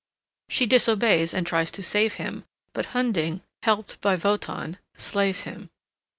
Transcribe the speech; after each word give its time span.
She 0.49 0.65
disobeys 0.65 1.31
and 1.31 1.45
tries 1.45 1.69
to 1.73 1.83
save 1.83 2.15
him, 2.15 2.43
but 2.73 2.87
Hunding, 2.97 3.43
helped 3.61 4.01
by 4.01 4.15
Wotan, 4.15 4.79
slays 4.97 5.41
him. 5.41 5.69